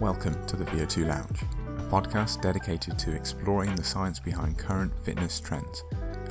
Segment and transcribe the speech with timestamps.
[0.00, 1.42] Welcome to the VO2 Lounge,
[1.78, 5.84] a podcast dedicated to exploring the science behind current fitness trends.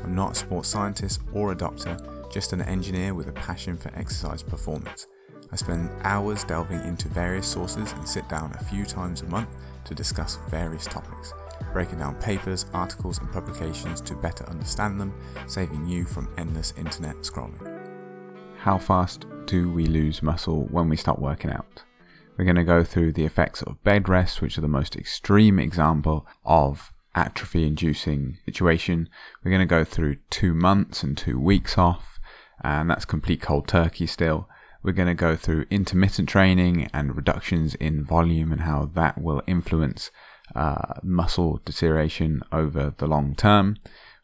[0.04, 1.98] I'm not a sports scientist or a doctor,
[2.30, 5.08] just an engineer with a passion for exercise performance.
[5.50, 9.50] I spend hours delving into various sources and sit down a few times a month
[9.86, 11.34] to discuss various topics,
[11.72, 15.14] breaking down papers, articles, and publications to better understand them,
[15.48, 17.80] saving you from endless internet scrolling.
[18.58, 21.84] How fast do we lose muscle when we start working out?
[22.38, 25.60] We're going to go through the effects of bed rest, which are the most extreme
[25.60, 29.08] example of atrophy inducing situation.
[29.44, 32.20] We're going to go through two months and two weeks off,
[32.64, 34.50] and that's complete cold turkey still.
[34.82, 39.44] We're going to go through intermittent training and reductions in volume and how that will
[39.48, 40.10] influence
[40.56, 43.78] uh, muscle deterioration over the long term.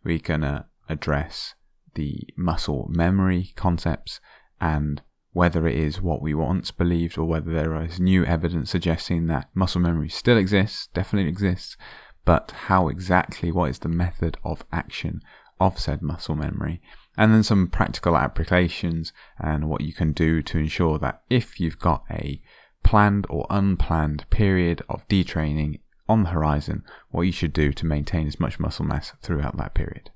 [0.04, 1.54] We're going to address
[1.94, 4.20] the muscle memory concepts
[4.60, 5.02] and
[5.40, 9.48] whether it is what we once believed or whether there is new evidence suggesting that
[9.54, 11.78] muscle memory still exists, definitely exists,
[12.26, 15.22] but how exactly, what is the method of action
[15.58, 16.82] of said muscle memory,
[17.18, 21.80] and then some practical applications and what you can do to ensure that if you've
[21.80, 22.42] got a
[22.84, 25.80] planned or unplanned period of detraining
[26.10, 29.74] on the horizon, what you should do to maintain as much muscle mass throughout that
[29.74, 30.12] period.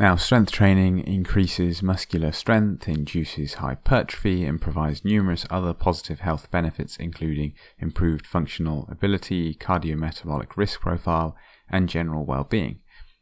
[0.00, 6.96] Now, strength training increases muscular strength, induces hypertrophy, and provides numerous other positive health benefits,
[6.98, 11.36] including improved functional ability, cardiometabolic risk profile,
[11.68, 12.78] and general well being.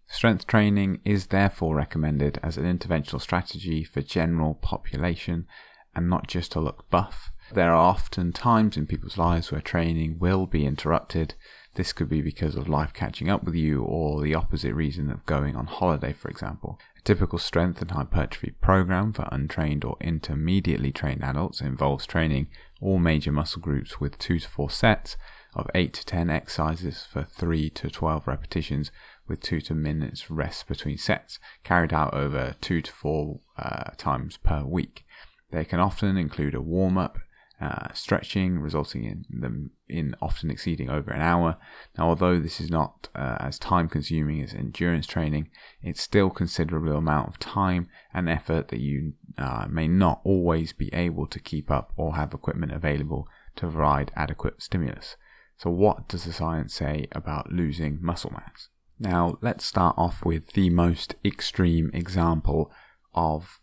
[0.06, 5.46] Strength training is therefore recommended as an interventional strategy for general population
[5.94, 7.30] and not just to look buff.
[7.54, 11.34] There are often times in people's lives where training will be interrupted
[11.76, 15.24] this could be because of life catching up with you or the opposite reason of
[15.26, 16.78] going on holiday, for example.
[16.98, 22.48] A typical strength and hypertrophy program for untrained or intermediately trained adults involves training
[22.80, 25.16] all major muscle groups with 2 to 4 sets
[25.54, 28.90] of 8 to 10 exercises for 3 to 12 repetitions
[29.28, 34.36] with 2 to minutes rest between sets, carried out over 2 to 4 uh, times
[34.38, 35.04] per week.
[35.50, 37.18] They can often include a warm up,
[37.60, 41.56] uh, stretching, resulting in them in often exceeding over an hour.
[41.96, 45.48] Now, although this is not uh, as time consuming as endurance training,
[45.80, 50.92] it's still considerable amount of time and effort that you uh, may not always be
[50.92, 55.16] able to keep up or have equipment available to provide adequate stimulus.
[55.56, 58.68] So, what does the science say about losing muscle mass?
[58.98, 62.70] Now, let's start off with the most extreme example
[63.14, 63.60] of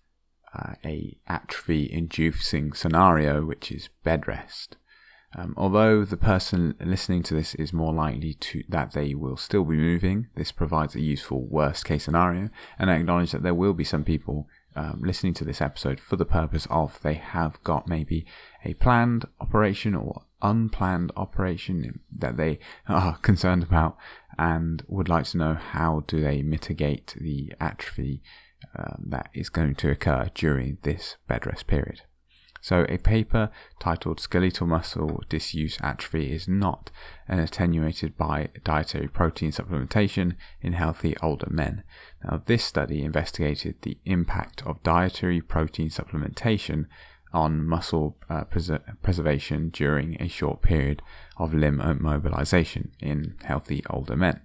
[0.56, 4.78] uh, a atrophy inducing scenario, which is bed rest.
[5.36, 9.64] Um, although the person listening to this is more likely to that they will still
[9.64, 13.74] be moving, this provides a useful worst case scenario, and I acknowledge that there will
[13.74, 17.88] be some people um, listening to this episode for the purpose of they have got
[17.88, 18.26] maybe
[18.64, 23.98] a planned operation or unplanned operation that they are concerned about
[24.38, 28.22] and would like to know how do they mitigate the atrophy
[28.78, 32.02] um, that is going to occur during this bed rest period.
[32.64, 33.52] So, a paper
[33.82, 36.92] titled Skeletal Muscle Disuse Atrophy is not
[37.28, 41.84] attenuated by dietary protein supplementation in healthy older men.
[42.24, 46.86] Now, this study investigated the impact of dietary protein supplementation
[47.34, 51.02] on muscle uh, pres- preservation during a short period
[51.36, 54.40] of limb mobilization in healthy older men.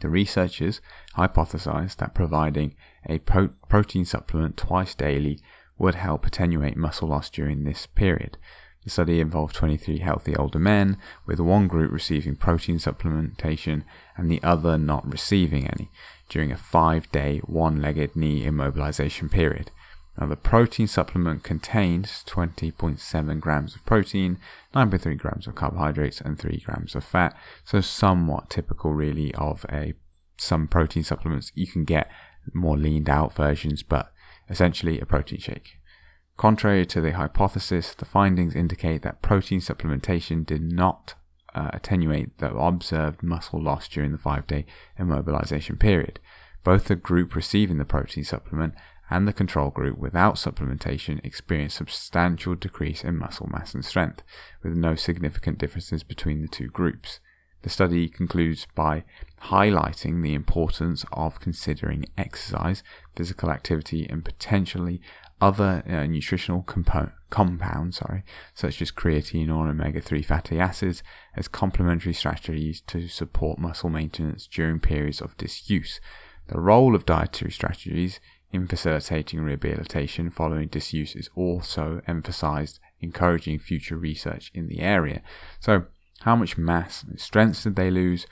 [0.00, 0.80] The researchers
[1.16, 2.76] hypothesized that providing
[3.08, 5.40] a pro- protein supplement twice daily
[5.78, 8.38] would help attenuate muscle loss during this period.
[8.84, 13.82] The study involved 23 healthy older men, with one group receiving protein supplementation
[14.16, 15.90] and the other not receiving any,
[16.28, 19.72] during a five day, one legged knee immobilization period.
[20.18, 24.38] Now, the protein supplement contained 20.7 grams of protein,
[24.74, 27.36] 9.3 grams of carbohydrates, and 3 grams of fat.
[27.64, 29.94] So, somewhat typical, really, of a
[30.38, 31.52] some protein supplements.
[31.54, 32.10] You can get
[32.52, 34.12] more leaned out versions, but
[34.48, 35.76] essentially a protein shake.
[36.36, 41.14] Contrary to the hypothesis, the findings indicate that protein supplementation did not
[41.54, 44.66] uh, attenuate the observed muscle loss during the five day
[44.98, 46.20] immobilization period.
[46.62, 48.74] Both the group receiving the protein supplement
[49.08, 54.22] and the control group without supplementation experienced substantial decrease in muscle mass and strength,
[54.62, 57.20] with no significant differences between the two groups.
[57.62, 59.04] The study concludes by
[59.50, 62.82] highlighting the importance of considering exercise,
[63.14, 65.00] physical activity, and potentially
[65.40, 71.02] other uh, nutritional compo- compounds, sorry, such as creatine or omega-3 fatty acids,
[71.36, 76.00] as complementary strategies to support muscle maintenance during periods of disuse.
[76.48, 78.20] The role of dietary strategies
[78.52, 85.22] in facilitating rehabilitation following disuse is also emphasized, encouraging future research in the area.
[85.60, 85.86] So,
[86.20, 88.26] How much mass and strength did they lose?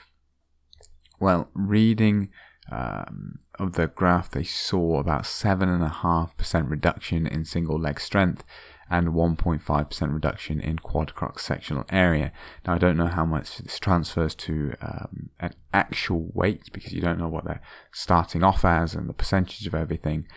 [1.19, 2.29] Well, reading
[2.71, 8.43] um, of the graph, they saw about 7.5% reduction in single leg strength
[8.89, 12.31] and 1.5% reduction in quad cross sectional area.
[12.65, 17.01] Now, I don't know how much this transfers to um, an actual weight because you
[17.01, 20.27] don't know what they're starting off as and the percentage of everything.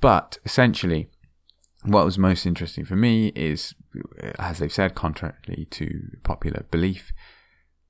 [0.00, 1.10] But essentially,
[1.84, 3.74] what was most interesting for me is,
[4.38, 7.12] as they've said, contrarily to popular belief,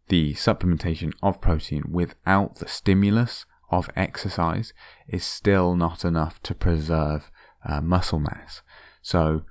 [0.09, 4.73] the supplementation of protein without the stimulus of exercise
[5.09, 7.31] is still not enough to preserve
[7.65, 8.62] uh, muscle mass.
[9.03, 9.43] So,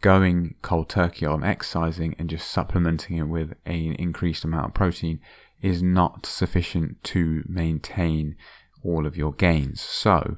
[0.00, 5.20] going cold turkey on exercising and just supplementing it with an increased amount of protein
[5.60, 8.36] is not sufficient to maintain
[8.82, 9.80] all of your gains.
[9.80, 10.36] So,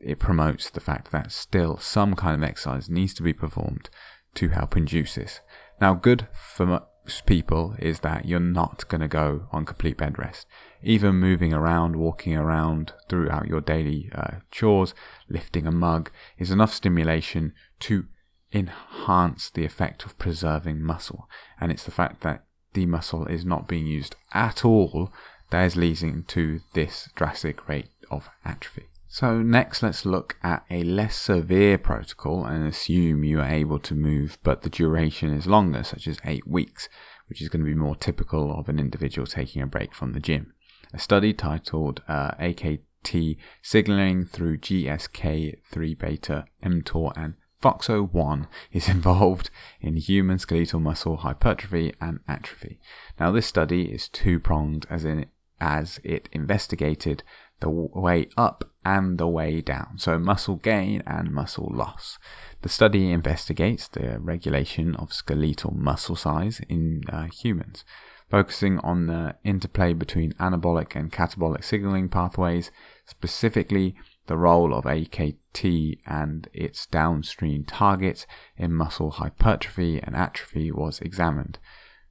[0.00, 3.90] it promotes the fact that still some kind of exercise needs to be performed
[4.34, 5.40] to help induce this.
[5.80, 6.84] Now, good for
[7.26, 10.46] people is that you're not going to go on complete bed rest.
[10.82, 14.94] Even moving around, walking around throughout your daily uh, chores,
[15.28, 18.06] lifting a mug is enough stimulation to
[18.52, 21.28] enhance the effect of preserving muscle.
[21.60, 25.12] And it's the fact that the muscle is not being used at all
[25.50, 28.89] that is leading to this drastic rate of atrophy.
[29.12, 33.94] So next let's look at a less severe protocol and assume you are able to
[33.96, 36.88] move but the duration is longer, such as 8 weeks,
[37.28, 40.20] which is going to be more typical of an individual taking a break from the
[40.20, 40.54] gym.
[40.94, 49.96] A study titled uh, AKT signaling through GSK3 beta, mTOR and FOXO1 is involved in
[49.96, 52.78] human skeletal muscle hypertrophy and atrophy.
[53.18, 55.26] Now this study is two-pronged as in
[55.60, 57.24] as it investigated
[57.58, 62.18] the way up and the way down, so muscle gain and muscle loss.
[62.62, 67.84] The study investigates the regulation of skeletal muscle size in uh, humans,
[68.30, 72.70] focusing on the interplay between anabolic and catabolic signaling pathways,
[73.06, 73.96] specifically
[74.26, 78.26] the role of AKT and its downstream targets
[78.56, 81.58] in muscle hypertrophy and atrophy was examined.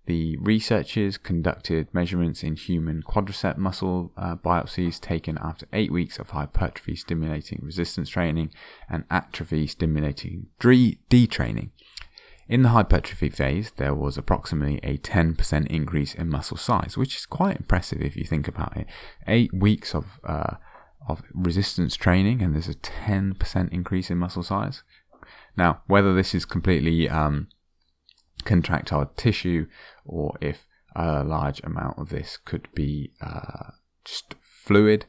[0.10, 6.32] The researchers conducted measurements in human quadricep muscle uh, biopsies taken after eight weeks of
[6.32, 8.52] hypertrophy stimulating resistance training
[8.90, 11.70] and atrophy stimulating detraining.
[12.48, 17.28] In the hypertrophy phase, there was approximately a 10% increase in muscle size, which is
[17.28, 18.88] quite impressive if you think about it.
[19.28, 20.56] Eight weeks of uh,
[21.08, 24.82] of resistance training, and there's a 10% increase in muscle size.
[25.56, 27.48] Now, whether this is completely um,
[28.46, 29.68] contractile tissue
[30.06, 30.66] or if
[30.96, 33.72] a large amount of this could be uh,
[34.04, 35.06] just fluid.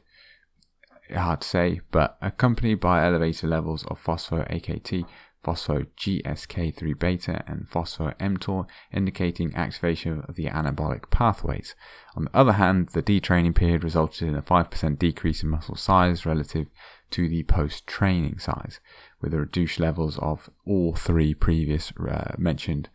[1.13, 5.05] Hard to say, but accompanied by elevated levels of phospho AKT,
[5.43, 11.75] phospho GSK3 beta, and phospho mTOR, indicating activation of the anabolic pathways.
[12.15, 16.25] On the other hand, the detraining period resulted in a 5% decrease in muscle size
[16.25, 16.67] relative
[17.09, 18.79] to the post training size,
[19.21, 22.89] with reduced levels of all three previous uh, mentioned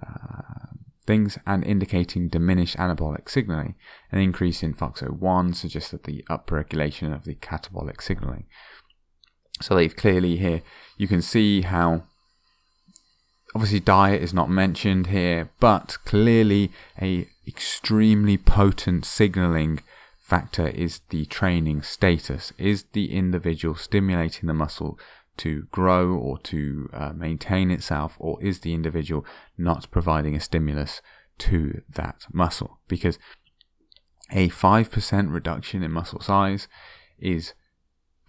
[0.00, 0.60] uh,
[1.06, 3.74] things and indicating diminished anabolic signaling.
[4.12, 8.46] An increase in FOXO1 suggests that the upregulation of the catabolic signaling.
[9.60, 10.62] So they've clearly here,
[10.96, 12.04] you can see how
[13.54, 16.70] obviously diet is not mentioned here, but clearly
[17.00, 19.80] a extremely potent signaling
[20.20, 22.52] factor is the training status.
[22.56, 24.98] Is the individual stimulating the muscle
[25.38, 29.24] to grow or to uh, maintain itself, or is the individual
[29.56, 31.00] not providing a stimulus
[31.38, 32.80] to that muscle?
[32.88, 33.18] Because
[34.30, 36.68] a 5% reduction in muscle size
[37.18, 37.54] is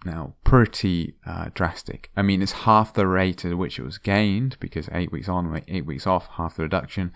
[0.04, 2.10] now pretty uh, drastic.
[2.16, 5.62] I mean, it's half the rate at which it was gained because eight weeks on,
[5.68, 7.12] eight weeks off, half the reduction,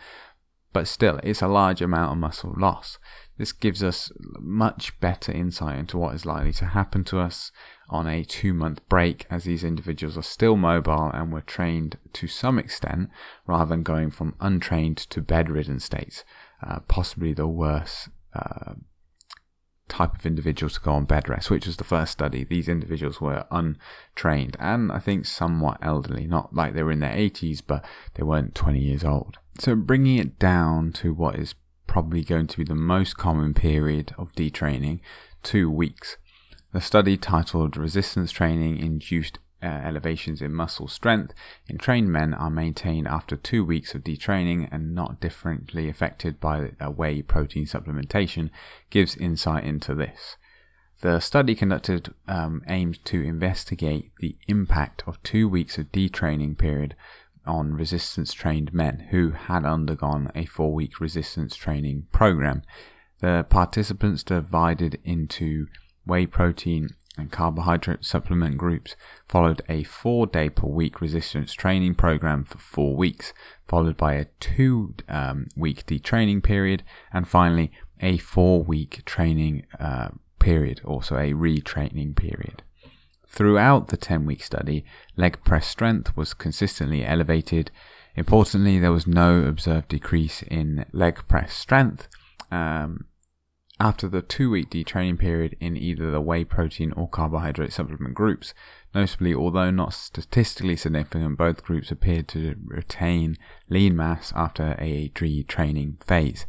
[0.76, 2.98] but still, it's a large amount of muscle loss.
[3.38, 7.50] This gives us much better insight into what is likely to happen to us
[7.88, 12.26] on a two month break as these individuals are still mobile and were trained to
[12.26, 13.08] some extent
[13.46, 16.24] rather than going from untrained to bedridden states.
[16.62, 18.74] Uh, possibly the worst uh,
[19.88, 22.44] type of individuals to go on bed rest, which was the first study.
[22.44, 27.14] These individuals were untrained and I think somewhat elderly, not like they were in their
[27.14, 29.38] 80s, but they weren't 20 years old.
[29.58, 31.54] So bringing it down to what is
[31.86, 35.00] probably going to be the most common period of detraining,
[35.42, 36.16] two weeks.
[36.72, 41.34] The study titled Resistance Training Induced uh, Elevations in Muscle Strength
[41.68, 46.70] in Trained Men are maintained after two weeks of detraining and not differently affected by
[46.80, 48.50] a whey protein supplementation
[48.90, 50.36] gives insight into this.
[51.02, 56.96] The study conducted um, aimed to investigate the impact of two weeks of detraining period
[57.44, 62.62] on resistance trained men who had undergone a four week resistance training program.
[63.20, 65.66] The participants divided into
[66.06, 68.94] whey protein and carbohydrate supplement groups
[69.28, 73.32] followed a four day per week resistance training program for four weeks,
[73.66, 76.82] followed by a two um, week detraining period,
[77.12, 80.08] and finally a four week training uh,
[80.38, 82.62] period, also a retraining period.
[83.28, 84.84] Throughout the 10 week study,
[85.16, 87.70] leg press strength was consistently elevated.
[88.14, 92.08] Importantly, there was no observed decrease in leg press strength
[92.50, 93.04] um,
[93.78, 98.54] after the two week detraining period in either the whey protein or carbohydrate supplement groups.
[98.94, 103.36] Notably, although not statistically significant, both groups appeared to retain
[103.68, 106.46] lean mass after a retraining phase.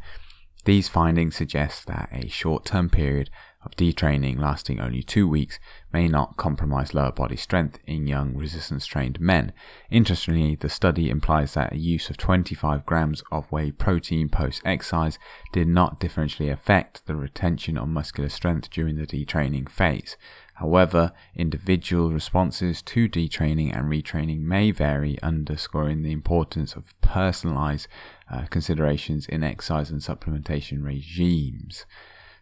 [0.63, 3.29] These findings suggest that a short term period
[3.63, 5.59] of detraining lasting only two weeks
[5.91, 9.51] may not compromise lower body strength in young resistance trained men.
[9.89, 15.17] Interestingly, the study implies that a use of 25 grams of whey protein post exercise
[15.51, 20.17] did not differentially affect the retention of muscular strength during the detraining phase.
[20.55, 27.87] However, individual responses to detraining and retraining may vary, underscoring the importance of personalized
[28.31, 31.85] uh, considerations in exercise and supplementation regimes.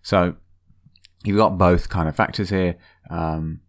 [0.01, 0.38] So,
[1.25, 2.77] you've got both kind of factors here.
[3.10, 3.62] Um,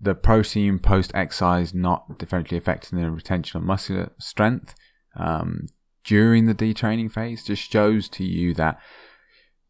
[0.00, 4.74] the protein post exercise not differentially affecting the retention of muscular strength
[5.16, 5.66] um,
[6.04, 8.78] during the detraining phase just shows to you that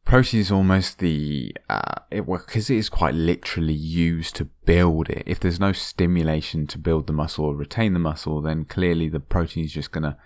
[0.04, 5.22] protein is almost the uh, it because it is quite literally used to build it.
[5.26, 9.20] If there's no stimulation to build the muscle or retain the muscle, then clearly the
[9.20, 10.16] protein is just to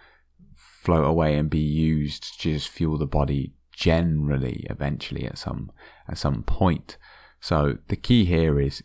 [0.57, 5.73] float away and be used to just fuel the body generally eventually at some
[6.07, 6.99] at some point.
[7.41, 8.85] So the key here is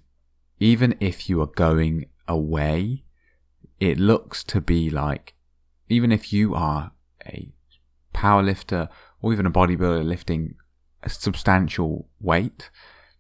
[0.60, 3.04] even if you are going away,
[3.80, 5.36] it looks to be like
[5.90, 6.94] even if you are
[7.26, 7.52] a
[8.14, 8.88] powerlifter
[9.22, 10.56] or even a bodybuilder lifting
[11.04, 12.72] a substantial weight,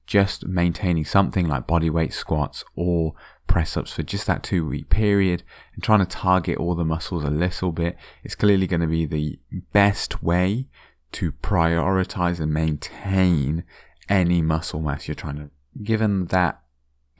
[0.07, 3.15] just maintaining something like body weight squats or
[3.47, 7.23] press ups for just that two week period and trying to target all the muscles
[7.23, 9.39] a little bit is clearly going to be the
[9.73, 10.67] best way
[11.15, 13.63] to prioritize and maintain
[14.09, 15.49] any muscle mass you're trying to.
[15.81, 16.61] Given that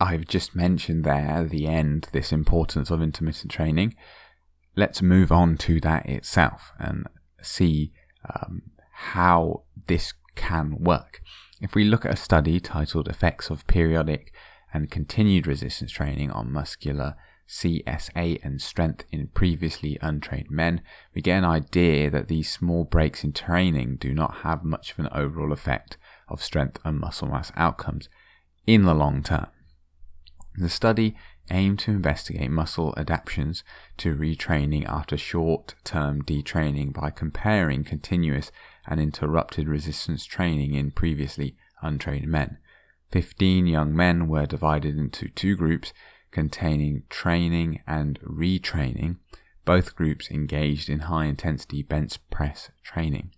[0.01, 3.95] I've just mentioned there at the end this importance of intermittent training,
[4.75, 7.07] let's move on to that itself and
[7.41, 7.93] see
[8.29, 11.21] um, how this can work.
[11.61, 14.33] If we look at a study titled Effects of Periodic
[14.73, 17.15] and Continued Resistance Training on Muscular
[17.47, 20.81] CSA and strength in previously untrained men,
[21.13, 24.99] we get an idea that these small breaks in training do not have much of
[24.99, 25.97] an overall effect
[26.27, 28.09] of strength and muscle mass outcomes
[28.65, 29.47] in the long term.
[30.57, 31.15] The study
[31.51, 33.63] aimed to investigate muscle adaptations
[33.97, 38.51] to retraining after short term detraining by comparing continuous
[38.87, 42.57] and interrupted resistance training in previously untrained men.
[43.11, 45.93] 15 young men were divided into two groups
[46.35, 49.15] containing training and retraining,
[49.63, 53.31] both groups engaged in high intensity bench press training.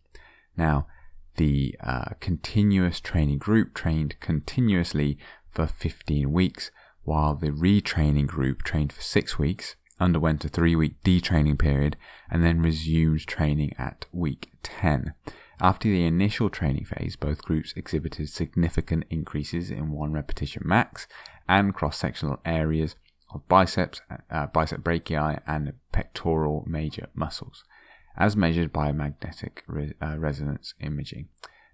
[0.57, 0.87] Now,
[1.35, 5.19] the uh, continuous training group trained continuously
[5.51, 6.71] for 15 weeks,
[7.03, 11.97] while the retraining group trained for six weeks, underwent a three week detraining period,
[12.31, 15.13] and then resumed training at week 10.
[15.59, 21.07] After the initial training phase, both groups exhibited significant increases in one repetition max
[21.49, 22.95] and cross-sectional areas
[23.33, 27.63] of biceps, uh, bicep brachii, and pectoral major muscles,
[28.15, 31.27] as measured by magnetic re- uh, resonance imaging.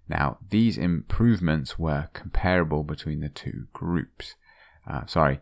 [0.08, 4.34] Now, these improvements were comparable between the two groups.
[4.86, 5.40] Uh, sorry,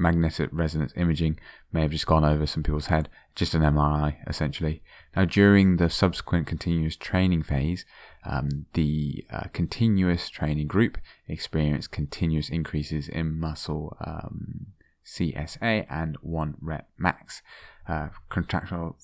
[0.00, 1.38] magnetic resonance imaging
[1.72, 4.82] may have just gone over some people's head, just an MRI essentially.
[5.14, 7.84] Now, during the subsequent continuous training phase,
[8.24, 14.68] um, the uh, continuous training group experienced continuous increases in muscle um,
[15.06, 17.42] CSA and one rep max,
[17.88, 18.96] uh, contractile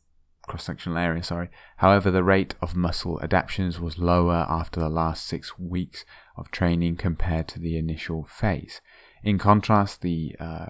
[0.46, 1.50] cross-sectional area, sorry.
[1.78, 6.04] However, the rate of muscle adaptations was lower after the last six weeks
[6.36, 8.80] of training compared to the initial phase.
[9.22, 10.66] In contrast, the uh,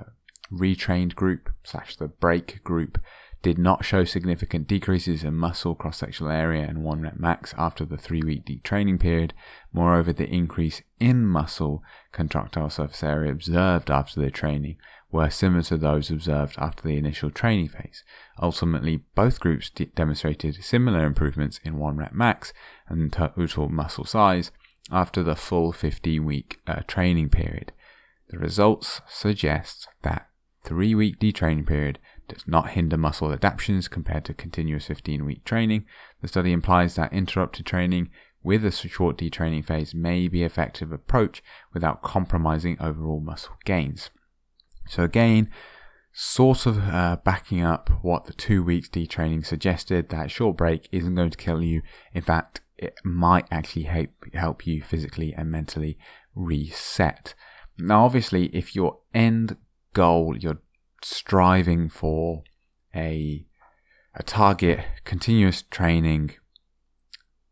[0.53, 2.99] retrained group slash the break group
[3.43, 7.85] did not show significant decreases in muscle cross sectional area and one rep max after
[7.85, 9.33] the three week detraining period.
[9.73, 14.77] Moreover, the increase in muscle contractile surface area observed after the training
[15.13, 18.03] were similar to those observed after the initial training phase.
[18.43, 22.53] Ultimately, both groups de- demonstrated similar improvements in one rep max
[22.89, 24.51] and total muscle size
[24.91, 27.73] after the full 15 week uh, training period.
[28.29, 30.29] The results suggest that
[30.67, 35.87] three week detraining period does not hinder muscle adaptations compared to continuous 15 week training.
[36.21, 38.11] The study implies that interrupted training
[38.43, 41.43] with a short detraining phase may be an effective approach
[41.73, 44.11] without compromising overall muscle gains.
[44.89, 45.51] So again,
[46.13, 51.15] sort of uh, backing up what the two weeks detraining suggested, that short break isn't
[51.15, 51.83] going to kill you.
[52.15, 55.99] In fact, it might actually help, help you physically and mentally
[56.35, 57.35] reset.
[57.79, 59.57] Now, obviously, if your end
[59.97, 60.61] goal, you're
[61.03, 62.43] striving for
[62.95, 63.47] a
[64.15, 66.35] a target, continuous training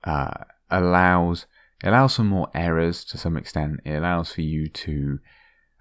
[0.05, 1.47] uh, allows
[1.83, 3.81] allows for more errors to some extent.
[3.85, 5.19] It allows for you to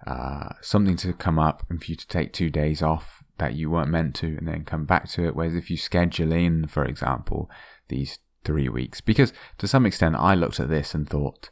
[0.06, 3.70] uh, something to come up and for you to take two days off that you
[3.70, 5.34] weren't meant to and then come back to it.
[5.34, 7.50] Whereas if you schedule in, for example,
[7.88, 11.50] these three weeks, because to some extent I looked at this and thought,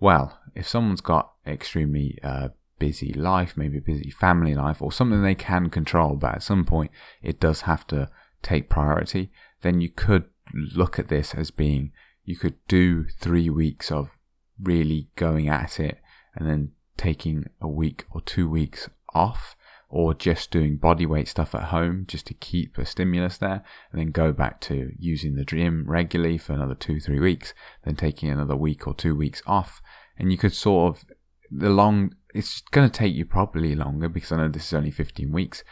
[0.00, 2.48] well, if someone's got extremely uh,
[2.82, 6.64] busy life, maybe a busy family life, or something they can control, but at some
[6.64, 6.90] point
[7.22, 8.10] it does have to
[8.42, 11.92] take priority, then you could look at this as being
[12.24, 14.18] you could do three weeks of
[14.60, 15.98] really going at it
[16.34, 19.54] and then taking a week or two weeks off
[19.88, 23.62] or just doing body weight stuff at home just to keep a stimulus there
[23.92, 27.94] and then go back to using the gym regularly for another two three weeks then
[27.94, 29.80] taking another week or two weeks off.
[30.18, 31.04] And you could sort of
[31.52, 34.90] the long it's going to take you probably longer because I know this is only
[34.90, 35.64] 15 weeks,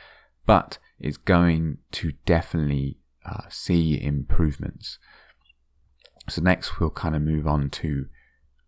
[0.47, 4.99] but it's going to definitely uh, see improvements.
[6.29, 8.07] So next we'll kind of move on to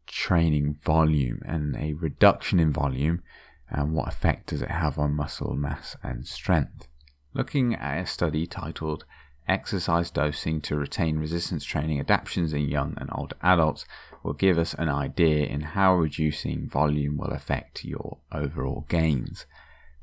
[0.06, 3.22] training volume and a reduction in volume
[3.68, 6.88] and what effect does it have on muscle mass and strength.
[7.34, 9.04] Looking at a study titled
[9.48, 13.86] Exercise Dosing to Retain Resistance Training Adaptations in Young and Older Adults,
[14.22, 19.46] will give us an idea in how reducing volume will affect your overall gains.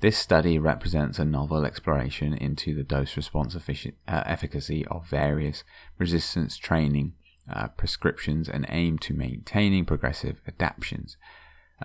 [0.02, 5.64] This study represents a novel exploration into the dose response uh, efficacy of various
[5.98, 7.14] resistance training
[7.52, 11.18] uh, prescriptions and aim to maintaining progressive adaptations,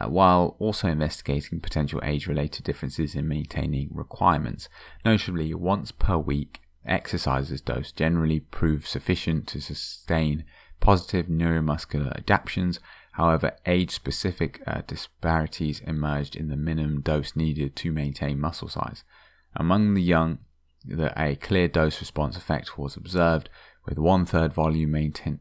[0.01, 4.69] uh, while also investigating potential age related differences in maintaining requirements.
[5.05, 10.45] Notably, once per week exercises dose generally prove sufficient to sustain
[10.81, 12.81] positive neuromuscular adaptations.
[13.13, 19.05] However, age specific uh, disparities emerged in the minimum dose needed to maintain muscle size.
[19.55, 20.39] Among the young,
[21.17, 23.49] a clear dose response effect was observed,
[23.87, 24.93] with one third volume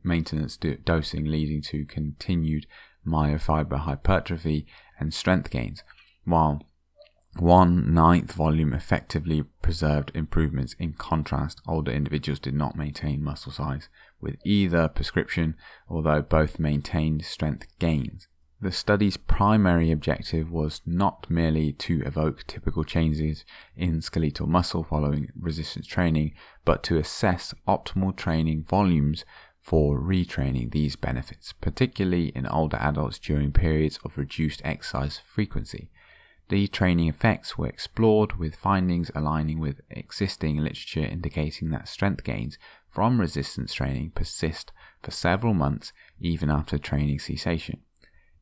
[0.04, 2.68] maintenance do, dosing leading to continued
[3.06, 4.66] myofiber hypertrophy
[5.00, 5.84] and strength gains,
[6.26, 6.62] while
[7.40, 10.76] one ninth volume effectively preserved improvements.
[10.78, 13.90] In contrast, older individuals did not maintain muscle size
[14.24, 15.56] with either prescription,
[15.88, 18.28] although both maintained strength gains.
[18.64, 23.44] The study's primary objective was not merely to evoke typical changes
[23.76, 26.34] in skeletal muscle following resistance training,
[26.64, 29.26] but to assess optimal training volumes
[29.60, 35.90] for retraining these benefits, particularly in older adults during periods of reduced exercise frequency.
[36.48, 42.58] The training effects were explored with findings aligning with existing literature indicating that strength gains
[42.94, 47.82] from resistance training persist for several months even after training cessation.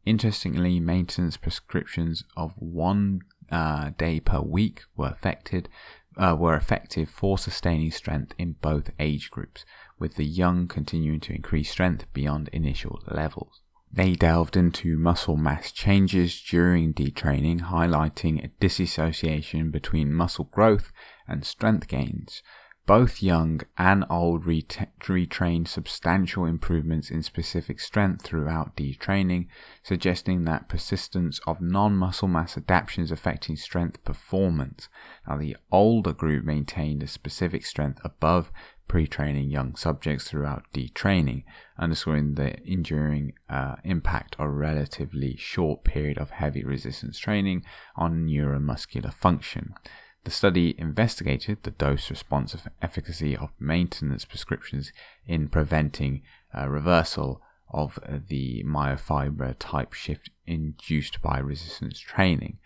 [0.05, 5.69] Interestingly, maintenance prescriptions of one uh, day per week were affected
[6.17, 9.63] uh, were effective for sustaining strength in both age groups,
[9.97, 13.61] with the young continuing to increase strength beyond initial levels.
[13.93, 20.91] They delved into muscle mass changes during detraining, highlighting a disassociation between muscle growth
[21.27, 22.41] and strength gains,
[22.85, 29.47] both young and old retrained substantial improvements in specific strength throughout detraining,
[29.83, 34.89] suggesting that persistence of non muscle mass adaptations affecting strength performance.
[35.27, 38.51] Now, the older group maintained a specific strength above
[38.87, 41.45] pre training young subjects throughout detraining,
[41.77, 47.63] underscoring the enduring uh, impact of a relatively short period of heavy resistance training
[47.95, 49.75] on neuromuscular function.
[50.23, 54.93] The study investigated the dose response of efficacy of maintenance prescriptions
[55.25, 56.21] in preventing
[56.53, 57.41] a reversal
[57.73, 62.60] of uh, the myofiber type shift induced by resistance training.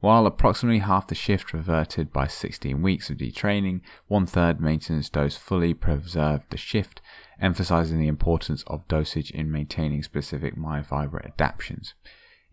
[0.00, 5.36] While approximately half the shift reverted by 16 weeks of detraining, one third maintenance dose
[5.36, 7.00] fully preserved the shift,
[7.40, 11.94] emphasizing the importance of dosage in maintaining specific myofiber adaptations.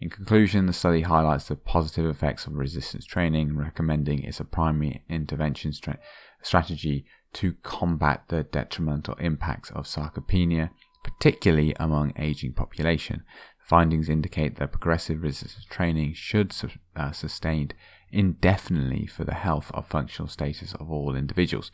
[0.01, 5.03] In conclusion, the study highlights the positive effects of resistance training, recommending it's a primary
[5.09, 5.99] intervention stra-
[6.41, 10.69] strategy to combat the detrimental impacts of sarcopenia,
[11.03, 13.23] particularly among aging population.
[13.67, 17.73] Findings indicate that progressive resistance training should su- uh, sustained
[18.09, 21.71] indefinitely for the health of functional status of all individuals,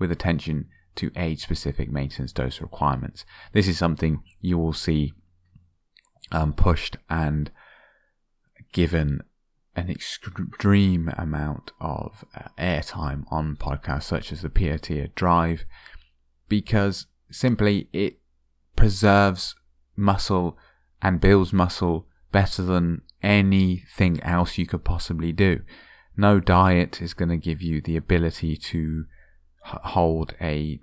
[0.00, 3.24] with attention to age specific maintenance dose requirements.
[3.52, 5.14] This is something you will see
[6.32, 7.52] um, pushed and
[8.72, 9.22] given
[9.74, 15.64] an extreme amount of uh, airtime on podcasts such as the Peter Attia Drive
[16.48, 18.18] because simply it
[18.74, 19.54] preserves
[19.96, 20.56] muscle
[21.00, 25.60] and builds muscle better than anything else you could possibly do.
[26.16, 29.04] No diet is going to give you the ability to
[29.62, 30.80] hold a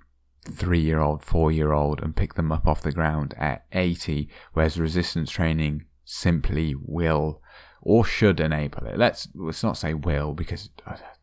[0.50, 4.28] three year old, four year old and pick them up off the ground at 80,
[4.52, 7.42] whereas resistance training simply will
[7.82, 8.98] or should enable it.
[8.98, 10.70] Let's, let's not say will because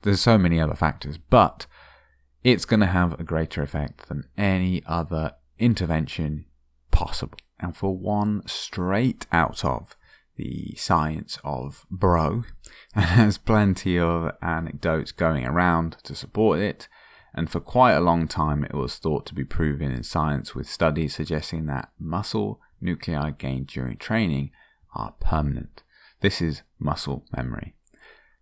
[0.01, 1.65] there's so many other factors, but
[2.43, 6.45] it's going to have a greater effect than any other intervention
[6.91, 7.37] possible.
[7.59, 9.95] And for one straight out of
[10.35, 12.43] the science of bro
[12.95, 16.87] and has plenty of anecdotes going around to support it.
[17.35, 20.69] And for quite a long time, it was thought to be proven in science with
[20.69, 24.51] studies suggesting that muscle nuclei gained during training
[24.93, 25.82] are permanent.
[26.23, 27.75] This is muscle memory.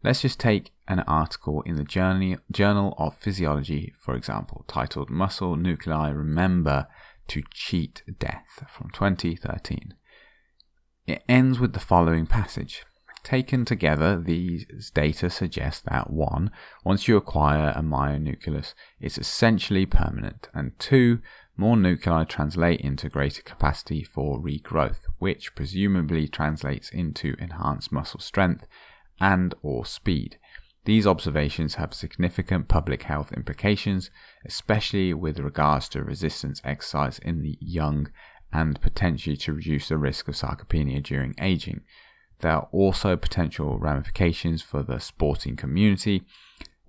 [0.04, 6.10] Let's just take an article in the Journal of Physiology, for example, titled Muscle Nuclei
[6.10, 6.86] Remember
[7.30, 9.96] to Cheat Death from 2013.
[11.08, 12.84] It ends with the following passage.
[13.24, 16.52] Taken together, these data suggest that 1.
[16.86, 21.20] Once you acquire a myonucleus, it's essentially permanent, and 2.
[21.57, 28.67] More nuclei translate into greater capacity for regrowth, which presumably translates into enhanced muscle strength
[29.19, 30.39] and or speed.
[30.85, 34.09] These observations have significant public health implications,
[34.45, 38.09] especially with regards to resistance exercise in the young
[38.51, 41.81] and potentially to reduce the risk of sarcopenia during aging.
[42.39, 46.23] There are also potential ramifications for the sporting community.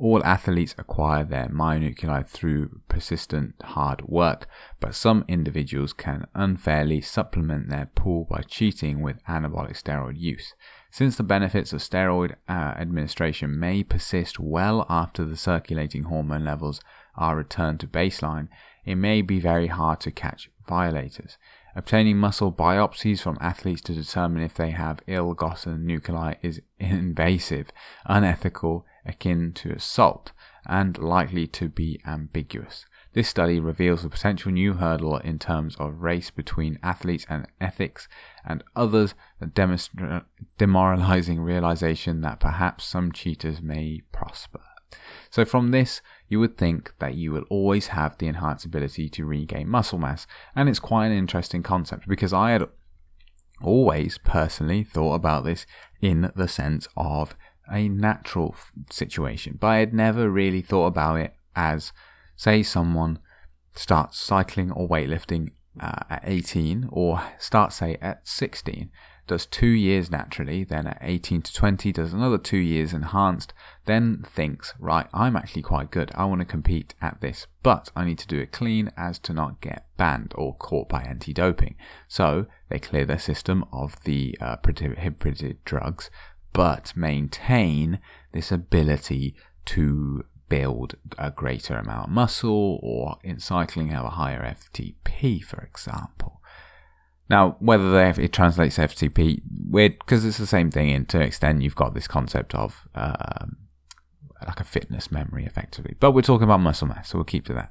[0.02, 4.48] All athletes acquire their myonuclei through persistent hard work,
[4.80, 10.54] but some individuals can unfairly supplement their pool by cheating with anabolic steroid use.
[10.90, 16.80] Since the benefits of steroid uh, administration may persist well after the circulating hormone levels
[17.14, 18.48] are returned to baseline,
[18.84, 21.38] it may be very hard to catch violators.
[21.76, 27.68] Obtaining muscle biopsies from athletes to determine if they have ill gotten nuclei is invasive,
[28.04, 30.32] unethical, akin to assault,
[30.66, 32.86] and likely to be ambiguous.
[33.14, 38.08] This study reveals a potential new hurdle in terms of race between athletes and ethics,
[38.44, 40.24] and others a demonstra-
[40.56, 44.60] demoralizing realization that perhaps some cheaters may prosper.
[45.30, 49.24] So, from this, you would think that you will always have the enhanced ability to
[49.24, 50.26] regain muscle mass.
[50.54, 52.68] And it's quite an interesting concept because I had
[53.62, 55.66] always personally thought about this
[56.00, 57.36] in the sense of
[57.72, 58.54] a natural
[58.90, 61.92] situation, but I had never really thought about it as,
[62.36, 63.18] say, someone
[63.74, 68.90] starts cycling or weightlifting uh, at 18 or starts, say, at 16
[69.26, 73.52] does two years naturally, then at 18 to 20 does another two years enhanced,
[73.86, 76.10] then thinks, right, I'm actually quite good.
[76.14, 79.32] I want to compete at this, but I need to do it clean as to
[79.32, 81.76] not get banned or caught by anti doping.
[82.08, 86.10] So they clear their system of the uh, prohibited drugs,
[86.52, 88.00] but maintain
[88.32, 89.34] this ability
[89.64, 95.62] to build a greater amount of muscle or in cycling have a higher FTP, for
[95.62, 96.42] example.
[97.30, 100.90] Now, whether they, it translates FTP, because it's the same thing.
[100.90, 103.56] And to an extent, you've got this concept of um,
[104.46, 105.96] like a fitness memory, effectively.
[105.98, 107.70] But we're talking about muscle mass, so we'll keep to that.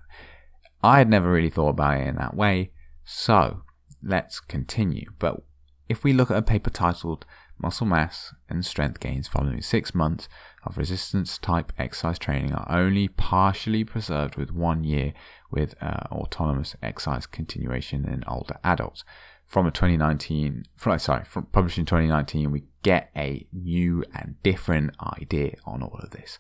[0.84, 2.72] I had never really thought about it in that way,
[3.06, 3.62] so
[4.02, 5.12] let's continue.
[5.20, 5.44] But
[5.88, 7.26] if we look at a paper titled
[7.62, 10.28] "Muscle Mass and Strength Gains Following Six Months
[10.66, 15.14] of Resistance Type Exercise Training Are Only Partially Preserved with One Year
[15.50, 19.04] with uh, Autonomous Exercise Continuation in Older Adults,"
[19.52, 24.96] from a 2019, from, sorry, from published in 2019, we get a new and different
[25.20, 26.40] idea on all of this,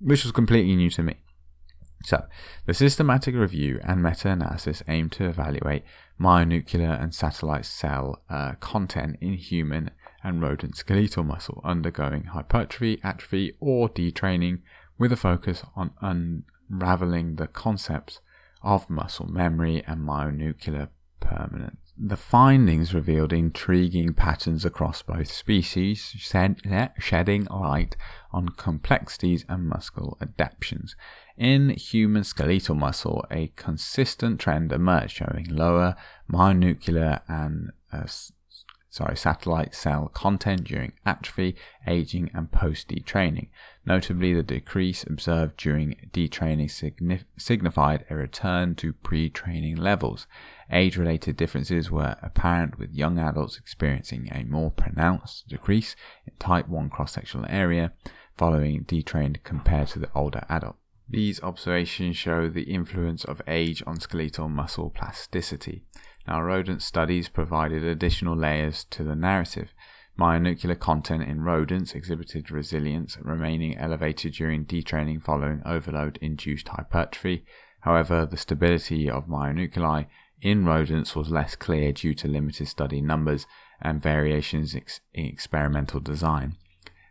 [0.00, 1.16] which was completely new to me.
[2.02, 2.24] So,
[2.64, 5.82] the systematic review and meta analysis aim to evaluate
[6.18, 9.90] myonuclear and satellite cell uh, content in human
[10.22, 14.60] and rodent skeletal muscle undergoing hypertrophy, atrophy, or detraining,
[14.98, 18.20] with a focus on unraveling the concepts
[18.62, 20.88] of muscle memory and myonuclear
[21.20, 21.86] permanence.
[21.98, 27.96] The findings revealed intriguing patterns across both species, shedding light
[28.32, 30.94] on complexities and muscle adaptations.
[31.38, 35.96] In human skeletal muscle, a consistent trend emerged showing lower
[36.30, 38.04] myonuclear and uh,
[38.96, 41.54] sorry, satellite cell content during atrophy,
[41.86, 43.48] aging, and post detraining.
[43.84, 50.26] Notably, the decrease observed during detraining signif- signified a return to pre training levels.
[50.72, 55.94] Age related differences were apparent, with young adults experiencing a more pronounced decrease
[56.26, 57.92] in type 1 cross sectional area
[58.38, 60.76] following detrained compared to the older adult.
[61.06, 65.84] These observations show the influence of age on skeletal muscle plasticity.
[66.26, 69.72] Now, rodent studies provided additional layers to the narrative.
[70.18, 77.44] Myonuclear content in rodents exhibited resilience, remaining elevated during detraining following overload induced hypertrophy.
[77.80, 80.06] However, the stability of myonuclei
[80.40, 83.46] in rodents was less clear due to limited study numbers
[83.80, 86.56] and variations in experimental design.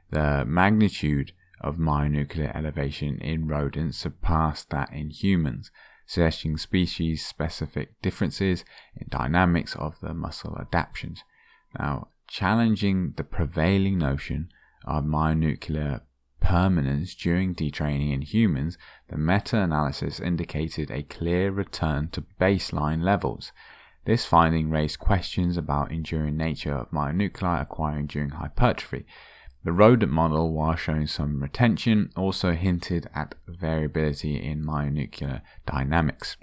[0.09, 5.71] The magnitude of myonuclear elevation in rodents surpassed that in humans,
[6.05, 8.63] suggesting species specific differences
[8.95, 11.23] in dynamics of the muscle adaptations.
[11.77, 14.49] Now, challenging the prevailing notion
[14.85, 16.01] of myonuclear
[16.39, 18.77] permanence during detraining in humans,
[19.09, 23.51] the meta analysis indicated a clear return to baseline levels.
[24.05, 29.05] This finding raised questions about enduring nature of myonuclei acquiring during hypertrophy,
[29.65, 36.37] the rodent model, while showing some retention, also hinted at variability in myonuclear dynamics.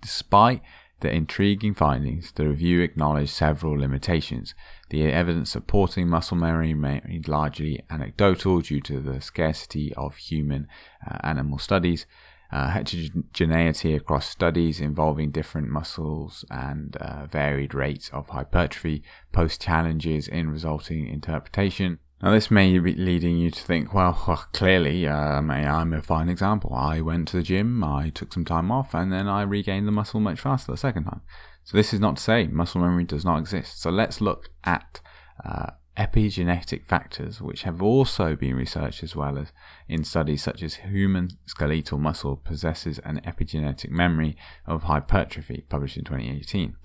[0.00, 0.62] Despite
[1.00, 4.54] the intriguing findings, the review acknowledged several limitations.
[4.90, 10.68] The evidence supporting muscle memory remained largely anecdotal due to the scarcity of human
[11.04, 12.06] uh, animal studies.
[12.52, 20.28] Uh, heterogeneity across studies involving different muscles and uh, varied rates of hypertrophy posed challenges
[20.28, 21.98] in resulting interpretation.
[22.22, 24.12] Now, this may be leading you to think, well,
[24.52, 26.74] clearly, uh, I'm a fine example.
[26.74, 29.92] I went to the gym, I took some time off, and then I regained the
[29.92, 31.22] muscle much faster the second time.
[31.64, 33.80] So, this is not to say muscle memory does not exist.
[33.80, 35.00] So, let's look at
[35.44, 39.52] uh, epigenetic factors, which have also been researched as well as
[39.88, 46.04] in studies such as human skeletal muscle possesses an epigenetic memory of hypertrophy, published in
[46.04, 46.76] 2018.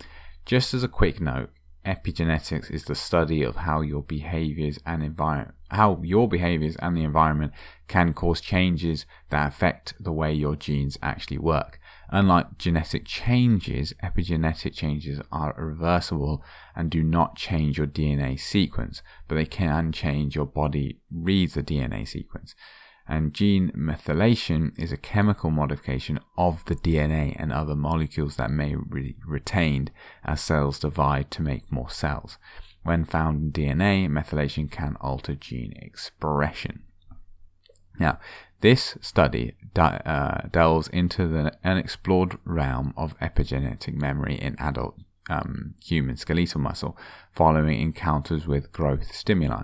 [0.45, 1.50] Just as a quick note,
[1.86, 7.04] epigenetics is the study of how your behaviors and environment how your behaviors and the
[7.04, 7.52] environment
[7.88, 11.80] can cause changes that affect the way your genes actually work.
[12.10, 16.43] Unlike genetic changes, epigenetic changes are reversible
[16.76, 21.63] and do not change your DNA sequence, but they can change your body reads the
[21.63, 22.56] DNA sequence
[23.08, 28.76] and gene methylation is a chemical modification of the DNA and other molecules that may
[28.76, 29.91] be retained
[30.24, 32.38] as cells divide to make more cells.
[32.84, 36.84] When found in DNA, methylation can alter gene expression.
[38.00, 38.20] Now,
[38.62, 44.96] this study uh, delves into the unexplored realm of epigenetic memory in adult
[45.30, 46.98] um, human skeletal muscle
[47.32, 49.63] following encounters with growth stimuli,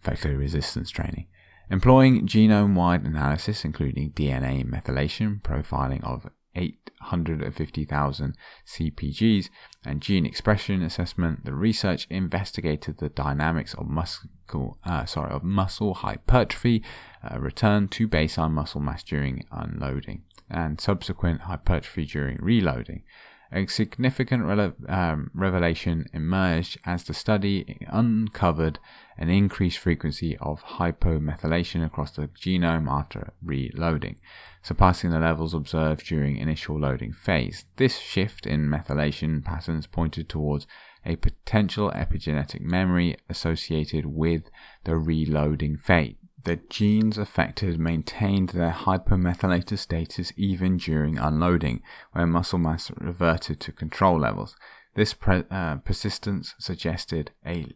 [0.00, 1.26] effectively resistance training.
[1.70, 9.50] Employing genome wide analysis, including DNA methylation, profiling of 850,000 CPGs,
[9.84, 15.94] and gene expression assessment, the research investigated the dynamics of muscle, uh, sorry, of muscle
[15.94, 16.82] hypertrophy,
[17.22, 23.02] uh, return to baseline muscle mass during unloading, and subsequent hypertrophy during reloading.
[23.50, 28.78] A significant rele- um, revelation emerged as the study uncovered
[29.16, 34.20] an increased frequency of hypomethylation across the genome after reloading,
[34.62, 37.64] surpassing the levels observed during initial loading phase.
[37.76, 40.66] This shift in methylation patterns pointed towards
[41.06, 44.42] a potential epigenetic memory associated with
[44.84, 52.58] the reloading phase the genes affected maintained their hypomethylated status even during unloading, where muscle
[52.58, 54.56] mass reverted to control levels.
[54.94, 57.66] This pre- uh, persistence suggested a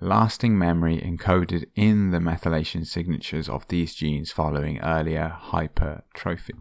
[0.00, 6.54] lasting memory encoded in the methylation signatures of these genes following earlier hypertrophy.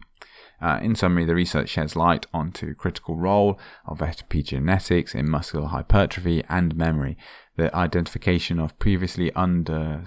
[0.59, 6.43] Uh, in summary, the research sheds light onto critical role of epigenetics in muscular hypertrophy
[6.49, 7.15] and memory,
[7.57, 10.03] the identification of previously under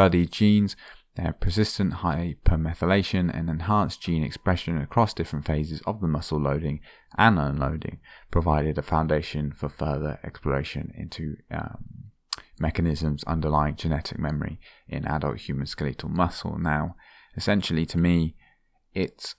[0.00, 0.76] studied genes,
[1.16, 6.80] their persistent hypermethylation and enhanced gene expression across different phases of the muscle loading
[7.18, 7.98] and unloading
[8.30, 11.84] provided a foundation for further exploration into um,
[12.58, 14.58] mechanisms underlying genetic memory
[14.88, 16.56] in adult human skeletal muscle.
[16.58, 16.96] Now,
[17.36, 18.36] essentially, to me,
[18.94, 19.34] it's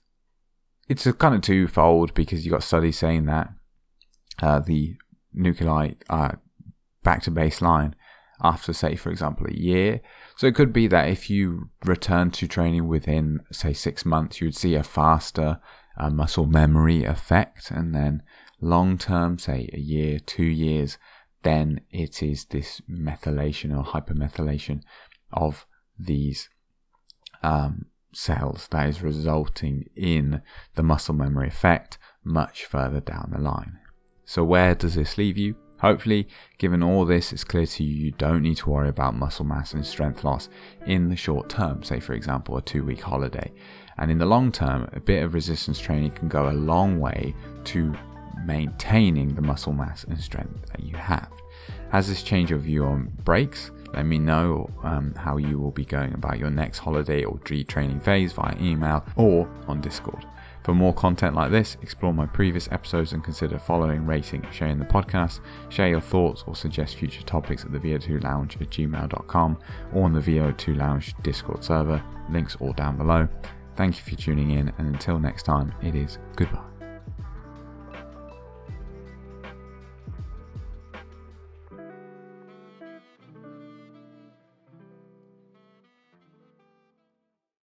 [0.88, 3.50] it's a kind of twofold because you've got studies saying that
[4.44, 4.96] uh, the
[5.34, 5.94] nuclei
[7.04, 7.94] back to baseline
[8.44, 10.02] after, say, for example, a year.
[10.42, 14.48] So it could be that if you return to training within, say, six months, you
[14.48, 15.60] would see a faster
[15.96, 17.70] uh, muscle memory effect.
[17.70, 18.24] And then
[18.60, 20.98] long term, say a year, two years,
[21.44, 24.82] then it is this methylation or hypermethylation
[25.32, 25.68] of
[26.00, 26.50] these
[27.44, 30.42] um, cells that is resulting in
[30.74, 33.78] the muscle memory effect much further down the line.
[34.26, 35.56] So, where does this leave you?
[35.82, 36.28] Hopefully,
[36.60, 39.74] given all this, it's clear to you you don't need to worry about muscle mass
[39.74, 40.48] and strength loss
[40.86, 43.52] in the short term, say, for example, a two week holiday.
[43.98, 47.34] And in the long term, a bit of resistance training can go a long way
[47.66, 47.96] to
[48.46, 51.32] maintaining the muscle mass and strength that you have.
[51.90, 53.72] Has this changed your view on breaks?
[53.94, 58.00] Let me know um, how you will be going about your next holiday or training
[58.02, 60.26] phase via email or on Discord.
[60.64, 64.86] For more content like this, explore my previous episodes and consider following, rating, sharing the
[64.86, 65.40] podcast.
[65.70, 69.58] Share your thoughts or suggest future topics at the VO2 Lounge at gmail.com
[69.94, 72.04] or on the VO2 Lounge Discord server.
[72.30, 73.28] Links all down below.
[73.76, 76.71] Thank you for tuning in, and until next time, it is goodbye.